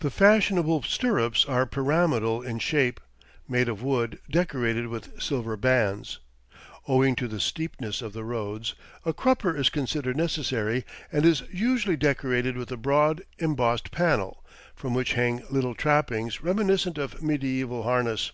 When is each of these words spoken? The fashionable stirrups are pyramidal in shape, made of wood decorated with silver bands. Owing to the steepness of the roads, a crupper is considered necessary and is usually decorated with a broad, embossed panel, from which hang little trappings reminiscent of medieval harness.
The 0.00 0.10
fashionable 0.10 0.82
stirrups 0.82 1.46
are 1.46 1.64
pyramidal 1.64 2.42
in 2.42 2.58
shape, 2.58 3.00
made 3.48 3.66
of 3.66 3.82
wood 3.82 4.18
decorated 4.30 4.88
with 4.88 5.22
silver 5.22 5.56
bands. 5.56 6.18
Owing 6.86 7.16
to 7.16 7.26
the 7.26 7.40
steepness 7.40 8.02
of 8.02 8.12
the 8.12 8.24
roads, 8.24 8.74
a 9.06 9.14
crupper 9.14 9.56
is 9.56 9.70
considered 9.70 10.18
necessary 10.18 10.84
and 11.10 11.24
is 11.24 11.42
usually 11.50 11.96
decorated 11.96 12.58
with 12.58 12.70
a 12.70 12.76
broad, 12.76 13.22
embossed 13.38 13.90
panel, 13.90 14.44
from 14.76 14.92
which 14.92 15.14
hang 15.14 15.42
little 15.48 15.74
trappings 15.74 16.42
reminiscent 16.42 16.98
of 16.98 17.22
medieval 17.22 17.84
harness. 17.84 18.32